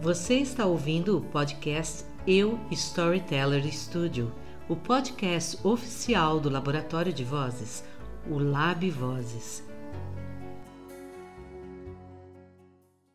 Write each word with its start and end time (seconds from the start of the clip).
Você 0.00 0.36
está 0.36 0.64
ouvindo 0.64 1.18
o 1.18 1.20
podcast 1.20 2.06
Eu 2.26 2.58
Storyteller 2.70 3.70
Studio, 3.70 4.32
o 4.66 4.74
podcast 4.74 5.58
oficial 5.62 6.40
do 6.40 6.48
Laboratório 6.48 7.12
de 7.12 7.22
Vozes, 7.22 7.84
o 8.26 8.38
Lab 8.38 8.88
Vozes. 8.88 9.62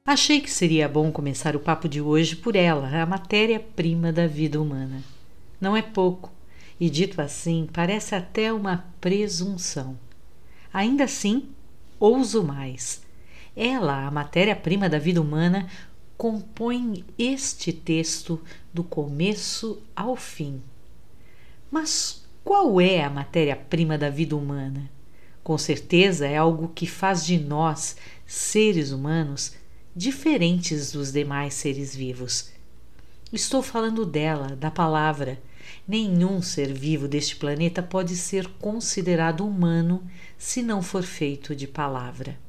Achei 0.06 0.40
que 0.40 0.51
seria 0.51 0.87
bom 0.87 1.12
começar 1.12 1.56
o 1.56 1.60
papo 1.60 1.90
de 1.90 1.99
hoje 1.99 2.35
por 2.35 2.56
ela, 2.56 3.02
a 3.02 3.06
matéria-prima 3.08 4.13
da 4.13 4.28
vida 4.28 4.62
humana. 4.62 5.02
Não 5.60 5.76
é 5.76 5.81
pouco, 5.81 6.31
e 6.79 6.88
dito 6.88 7.20
assim, 7.20 7.67
parece 7.74 8.13
até 8.13 8.54
uma 8.54 8.86
presunção. 9.02 9.97
Ainda 10.72 11.06
assim, 11.06 11.49
ouso 11.99 12.44
mais. 12.44 13.04
Ela, 13.56 14.06
a 14.06 14.12
matéria-prima 14.12 14.88
da 14.88 14.99
vida 14.99 15.20
humana, 15.20 15.67
compõe 16.18 17.04
este 17.18 17.74
texto 17.74 18.42
do 18.73 18.84
começo 18.84 19.82
ao 19.96 20.16
fim. 20.16 20.62
Mas 21.70 22.26
qual 22.44 22.80
é 22.80 23.04
a 23.04 23.10
matéria-prima 23.10 23.98
da 23.98 24.10
vida 24.10 24.36
humana? 24.36 24.90
Com 25.44 25.58
certeza 25.58 26.26
é 26.26 26.38
algo 26.38 26.72
que 26.73 26.88
faz 26.88 27.26
de 27.26 27.38
nós, 27.38 27.98
seres 28.26 28.92
humanos, 28.92 29.54
diferentes 29.96 30.92
dos 30.92 31.12
demais 31.12 31.54
seres 31.54 31.96
vivos. 31.96 32.52
Estou 33.32 33.62
falando 33.62 34.06
dela, 34.06 34.56
da 34.56 34.72
palavra. 34.72 35.42
Nenhum 35.88 36.42
ser 36.42 36.72
vivo 36.72 37.08
deste 37.08 37.36
planeta 37.36 37.84
pode 37.84 38.16
ser 38.16 38.48
considerado 38.59 39.45
humano 39.45 40.04
se 40.38 40.62
não 40.62 40.82
for 40.82 41.04
feito 41.04 41.56
de 41.56 41.68
palavra. 41.68 42.45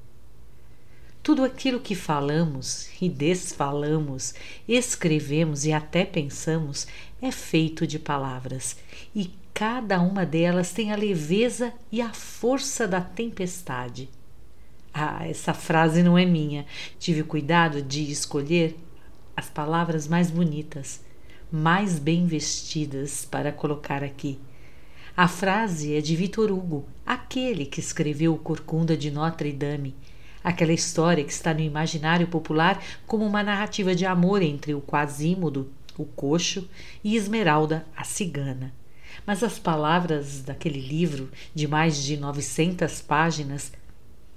Tudo 1.26 1.42
aquilo 1.42 1.80
que 1.80 1.96
falamos 1.96 2.88
e 3.02 3.08
desfalamos, 3.08 4.32
escrevemos 4.68 5.64
e 5.64 5.72
até 5.72 6.04
pensamos 6.04 6.86
é 7.20 7.32
feito 7.32 7.84
de 7.84 7.98
palavras, 7.98 8.76
e 9.12 9.32
cada 9.52 10.00
uma 10.00 10.24
delas 10.24 10.70
tem 10.70 10.92
a 10.92 10.96
leveza 10.96 11.72
e 11.90 12.00
a 12.00 12.12
força 12.12 12.86
da 12.86 13.00
tempestade. 13.00 14.08
Ah, 14.94 15.26
essa 15.26 15.52
frase 15.52 16.00
não 16.00 16.16
é 16.16 16.24
minha. 16.24 16.64
Tive 16.96 17.24
cuidado 17.24 17.82
de 17.82 18.08
escolher 18.08 18.76
as 19.36 19.48
palavras 19.48 20.06
mais 20.06 20.30
bonitas, 20.30 21.00
mais 21.50 21.98
bem 21.98 22.24
vestidas 22.28 23.24
para 23.24 23.50
colocar 23.50 24.04
aqui. 24.04 24.38
A 25.16 25.26
frase 25.26 25.92
é 25.92 26.00
de 26.00 26.14
Victor 26.14 26.52
Hugo, 26.52 26.86
aquele 27.04 27.66
que 27.66 27.80
escreveu 27.80 28.32
o 28.32 28.38
Corcunda 28.38 28.96
de 28.96 29.10
Notre 29.10 29.52
Dame 29.52 29.92
aquela 30.46 30.72
história 30.72 31.24
que 31.24 31.32
está 31.32 31.52
no 31.52 31.58
imaginário 31.58 32.28
popular 32.28 32.80
como 33.04 33.26
uma 33.26 33.42
narrativa 33.42 33.96
de 33.96 34.06
amor 34.06 34.42
entre 34.42 34.74
o 34.74 34.80
Quasímodo, 34.80 35.68
o 35.98 36.04
coxo, 36.04 36.70
e 37.02 37.16
Esmeralda, 37.16 37.84
a 37.96 38.04
cigana. 38.04 38.72
Mas 39.26 39.42
as 39.42 39.58
palavras 39.58 40.42
daquele 40.42 40.80
livro, 40.80 41.32
de 41.52 41.66
mais 41.66 42.00
de 42.00 42.16
900 42.16 43.00
páginas, 43.02 43.72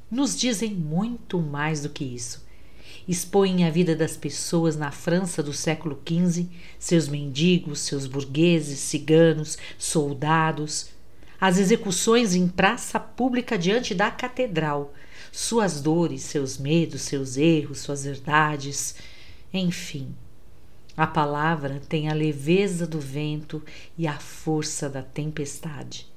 nos 0.10 0.36
dizem 0.36 0.74
muito 0.74 1.40
mais 1.40 1.84
do 1.84 1.90
que 1.90 2.04
isso. 2.04 2.44
Expõem 3.08 3.64
a 3.64 3.70
vida 3.70 3.96
das 3.96 4.18
pessoas 4.18 4.76
na 4.76 4.90
França 4.90 5.44
do 5.44 5.54
século 5.54 6.02
XV, 6.04 6.48
seus 6.80 7.08
mendigos, 7.08 7.82
seus 7.82 8.08
burgueses, 8.08 8.80
ciganos, 8.80 9.60
soldados, 9.78 10.90
as 11.40 11.60
execuções 11.60 12.34
em 12.34 12.48
praça 12.48 13.00
pública 13.00 13.60
diante 13.60 13.94
da 13.94 14.10
catedral, 14.10 14.92
suas 15.31 15.81
dores, 15.81 16.23
seus 16.23 16.58
medos, 16.58 17.02
seus 17.02 17.38
erros, 17.38 17.80
suas 17.80 18.03
verdades, 18.03 18.95
enfim. 19.53 20.16
A 20.95 21.08
palavra 21.08 21.81
tem 21.88 22.09
a 22.09 22.13
leveza 22.13 22.85
do 22.85 22.99
vento 22.99 23.63
e 23.97 24.05
a 24.05 24.19
força 24.19 24.89
da 24.89 25.02
tempestade. 25.02 26.07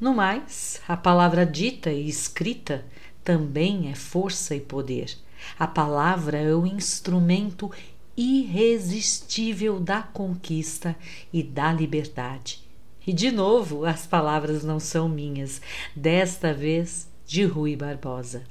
No 0.00 0.14
mais, 0.14 0.80
a 0.86 0.96
palavra 0.96 1.44
dita 1.44 1.90
e 1.90 2.08
escrita 2.08 2.84
também 3.24 3.90
é 3.90 3.94
força 3.94 4.54
e 4.54 4.60
poder. 4.60 5.16
A 5.58 5.66
palavra 5.66 6.38
é 6.38 6.54
o 6.54 6.64
instrumento 6.64 7.70
irresistível 8.16 9.78
da 9.78 10.02
conquista 10.02 10.96
e 11.32 11.42
da 11.42 11.72
liberdade. 11.72 12.60
E 13.06 13.12
de 13.12 13.30
novo, 13.30 13.84
as 13.84 14.06
palavras 14.06 14.62
não 14.62 14.78
são 14.78 15.08
minhas. 15.08 15.60
Desta 15.94 16.52
vez, 16.52 17.08
de 17.28 17.44
Rui 17.44 17.76
Barbosa. 17.76 18.42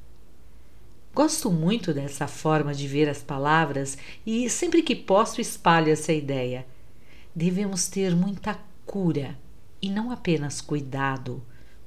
Gosto 1.12 1.50
muito 1.50 1.92
dessa 1.96 2.28
forma 2.28 2.76
de 2.76 2.88
ver 2.88 3.10
as 3.10 3.24
palavras 3.24 3.98
e 4.24 4.48
sempre 4.52 4.84
que 4.84 4.96
posso 4.96 5.42
espalho 5.42 5.92
essa 5.92 6.14
ideia. 6.14 6.64
Devemos 7.36 7.88
ter 7.88 8.16
muita 8.16 8.60
cura 8.86 9.36
e 9.82 9.90
não 9.90 10.12
apenas 10.12 10.62
cuidado 10.62 11.42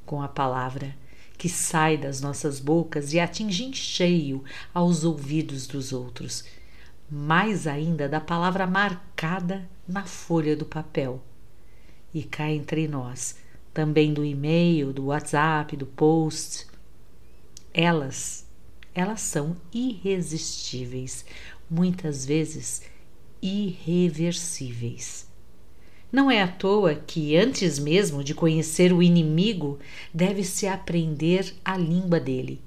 com 0.04 0.20
a 0.20 0.26
palavra 0.26 0.96
que 1.38 1.48
sai 1.48 1.96
das 1.96 2.20
nossas 2.20 2.58
bocas 2.58 3.12
e 3.12 3.20
atinge 3.20 3.62
em 3.62 3.72
cheio 3.72 4.42
aos 4.74 5.04
ouvidos 5.04 5.68
dos 5.68 5.92
outros, 5.92 6.44
mais 7.08 7.68
ainda 7.68 8.08
da 8.08 8.20
palavra 8.20 8.66
marcada 8.66 9.64
na 9.86 10.06
folha 10.06 10.56
do 10.56 10.64
papel. 10.64 11.22
E 12.12 12.24
cá 12.24 12.50
entre 12.50 12.88
nós, 12.88 13.36
também 13.72 14.12
do 14.12 14.24
e-mail, 14.24 14.92
do 14.92 15.06
WhatsApp, 15.06 15.76
do 15.76 15.86
post, 15.86 16.68
elas, 17.72 18.46
elas 18.94 19.20
são 19.20 19.56
irresistíveis, 19.72 21.24
muitas 21.70 22.26
vezes 22.26 22.82
irreversíveis. 23.40 25.28
Não 26.12 26.30
é 26.30 26.42
à 26.42 26.48
toa 26.48 26.94
que, 26.94 27.36
antes 27.36 27.78
mesmo 27.78 28.24
de 28.24 28.34
conhecer 28.34 28.92
o 28.92 29.02
inimigo, 29.02 29.78
deve-se 30.12 30.66
aprender 30.66 31.54
a 31.64 31.76
língua 31.76 32.18
dele. 32.18 32.60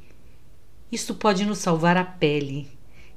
Isto 0.91 1.13
pode 1.13 1.45
nos 1.45 1.57
salvar 1.57 1.97
a 1.97 2.05
pele, 2.05 2.69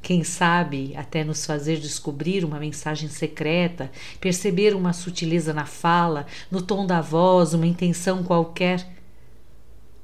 quem 0.06 0.22
sabe 0.22 0.94
até 0.96 1.24
nos 1.24 1.44
fazer 1.44 1.78
descobrir 1.78 2.44
uma 2.44 2.60
mensagem 2.60 3.08
secreta, 3.08 3.90
perceber 4.20 4.72
uma 4.72 4.92
sutileza 4.92 5.52
na 5.52 5.66
fala, 5.66 6.26
no 6.48 6.62
tom 6.62 6.86
da 6.86 7.00
voz, 7.00 7.54
uma 7.54 7.66
intenção 7.66 8.22
qualquer. 8.22 8.95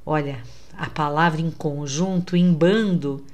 Olha, 0.04 0.42
a 0.76 0.90
palavra 0.90 1.40
em 1.40 1.50
conjunto, 1.50 2.36
em 2.36 2.52
bando, 2.52 3.24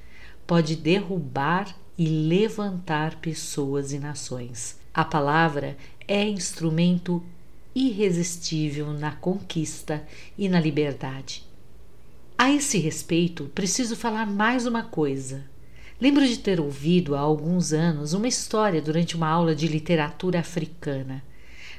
pode 0.46 0.76
derrubar 0.76 1.74
e 1.96 2.06
levantar 2.06 3.16
pessoas 3.16 3.92
e 3.92 3.98
nações. 3.98 4.78
A 4.92 5.04
palavra 5.04 5.76
é 6.06 6.28
instrumento 6.28 7.22
irresistível 7.74 8.92
na 8.92 9.12
conquista 9.12 10.06
e 10.36 10.48
na 10.48 10.60
liberdade. 10.60 11.44
A 12.36 12.50
esse 12.50 12.78
respeito, 12.78 13.50
preciso 13.54 13.96
falar 13.96 14.26
mais 14.26 14.66
uma 14.66 14.82
coisa. 14.82 15.44
Lembro 16.00 16.26
de 16.26 16.38
ter 16.38 16.60
ouvido 16.60 17.16
há 17.16 17.20
alguns 17.20 17.72
anos 17.72 18.12
uma 18.12 18.28
história 18.28 18.80
durante 18.80 19.16
uma 19.16 19.28
aula 19.28 19.54
de 19.54 19.66
literatura 19.66 20.38
africana. 20.38 21.22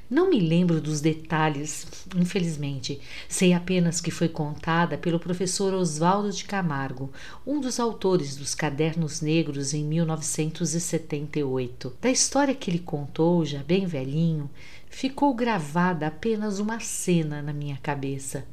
Não 0.10 0.28
me 0.28 0.40
lembro 0.40 0.82
dos 0.82 1.02
detalhes, 1.02 1.86
infelizmente. 2.16 3.00
Sei 3.28 3.54
apenas 3.54 4.02
que 4.02 4.10
foi 4.10 4.28
contada 4.28 4.98
pelo 4.98 5.20
professor 5.20 5.72
Oswaldo 5.76 6.32
de 6.32 6.46
Camargo, 6.46 7.14
um 7.46 7.62
dos 7.62 7.80
autores 7.80 8.36
dos 8.36 8.56
Cadernos 8.56 9.22
Negros 9.22 9.72
em 9.72 9.84
1978. 9.84 11.96
Da 12.02 12.10
história 12.10 12.56
que 12.56 12.72
ele 12.72 12.80
contou, 12.80 13.46
já 13.46 13.62
bem 13.62 13.86
velhinho, 13.86 14.50
ficou 14.90 15.32
gravada 15.32 16.08
apenas 16.08 16.58
uma 16.58 16.80
cena 16.80 17.44
na 17.44 17.54
minha 17.54 17.78
cabeça. 17.78 18.48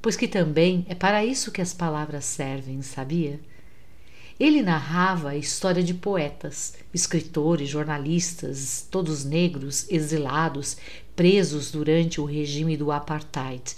Pois 0.00 0.16
que 0.16 0.28
também 0.28 0.86
é 0.88 0.94
para 0.94 1.24
isso 1.24 1.50
que 1.50 1.60
as 1.60 1.74
palavras 1.74 2.24
servem, 2.24 2.82
sabia? 2.82 3.40
Ele 4.38 4.62
narrava 4.62 5.30
a 5.30 5.36
história 5.36 5.82
de 5.82 5.94
poetas, 5.94 6.74
escritores, 6.92 7.68
jornalistas, 7.68 8.86
todos 8.90 9.24
negros, 9.24 9.88
exilados, 9.88 10.76
presos 11.14 11.70
durante 11.70 12.20
o 12.20 12.24
regime 12.24 12.76
do 12.76 12.90
apartheid. 12.90 13.76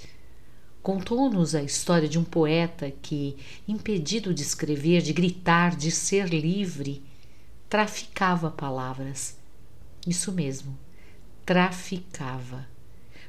Contou-nos 0.82 1.55
a 1.55 1.62
história 1.62 2.08
de 2.08 2.19
um 2.19 2.25
poeta 2.25 2.91
que, 3.03 3.37
impedido 3.69 4.32
de 4.32 4.43
escrever, 4.43 5.03
de 5.03 5.12
gritar, 5.12 5.76
de 5.76 5.91
ser 5.91 6.29
livre, 6.29 7.02
traficava 7.69 8.50
palavras. 8.50 9.37
Isso 10.06 10.32
mesmo, 10.32 10.79
traficava. 11.44 12.67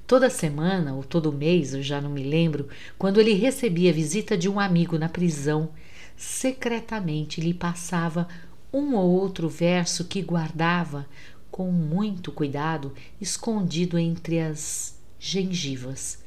Toda 0.06 0.30
semana 0.30 0.94
ou 0.94 1.04
todo 1.04 1.34
mês, 1.34 1.74
eu 1.74 1.82
já 1.84 2.00
não 2.00 2.10
me 2.10 2.24
lembro, 2.24 2.70
quando 2.98 3.20
ele 3.20 3.34
recebia 3.34 3.90
a 3.90 3.94
visita 3.94 4.38
de 4.38 4.48
um 4.48 4.60
amigo 4.60 4.98
na 4.98 5.10
prisão, 5.10 5.70
secretamente 6.18 7.40
lhe 7.40 7.54
passava 7.54 8.28
um 8.74 8.96
ou 8.96 9.10
outro 9.10 9.48
verso 9.48 10.04
que 10.06 10.22
guardava 10.22 11.08
com 11.50 11.72
muito 11.72 12.32
cuidado 12.32 12.94
escondido 13.22 13.98
entre 13.98 14.40
as 14.40 15.00
gengivas. 15.20 16.20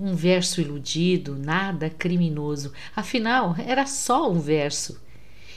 Um 0.00 0.14
verso 0.14 0.60
iludido, 0.60 1.36
nada 1.36 1.90
criminoso, 1.90 2.72
afinal 2.94 3.56
era 3.58 3.86
só 3.86 4.30
um 4.30 4.38
verso. 4.38 5.00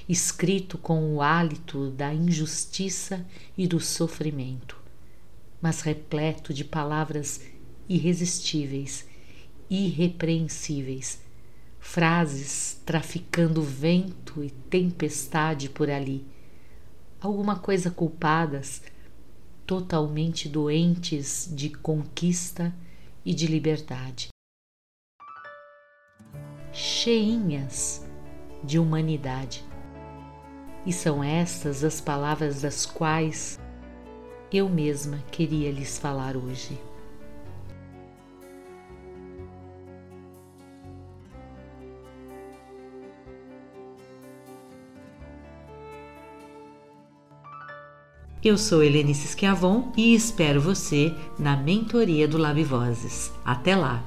escrito 0.08 0.78
com 0.78 1.16
o 1.16 1.22
hálito 1.22 1.90
da 1.90 2.14
injustiça 2.14 3.26
e 3.58 3.68
do 3.68 3.80
sofrimento, 3.80 4.78
mas 5.60 5.82
repleto 5.82 6.54
de 6.54 6.64
palavras 6.64 7.42
irresistíveis, 7.90 9.08
irrepreensíveis, 9.68 11.20
frases 11.86 12.82
traficando 12.84 13.62
vento 13.62 14.44
e 14.44 14.50
tempestade 14.50 15.70
por 15.70 15.90
ali, 15.90 16.26
alguma 17.22 17.58
coisa 17.58 17.90
culpadas, 17.90 18.82
totalmente 19.66 20.50
doentes 20.50 21.48
de 21.50 21.70
conquista 21.70 22.76
e 23.24 23.34
de 23.34 23.48
liberdade. 23.48 24.28
Cheinhas 26.74 28.06
de 28.62 28.78
humanidade. 28.78 29.64
E 30.86 30.92
são 30.92 31.24
estas 31.24 31.82
as 31.82 32.02
palavras 32.02 32.64
das 32.64 32.86
quais 32.86 33.58
eu 34.52 34.68
mesma 34.68 35.20
queria 35.32 35.72
lhes 35.72 35.98
falar 35.98 36.36
hoje. 36.36 36.78
Eu 48.45 48.59
sou 48.59 48.83
Helenice 48.83 49.30
Schiavon 49.30 49.92
e 49.97 50.13
espero 50.13 50.62
você 50.62 51.12
na 51.39 51.57
mentoria 51.57 52.27
do 52.27 52.38
Lab 52.38 52.63
Vozes. 52.63 53.31
Até 53.44 53.75
lá! 53.75 54.03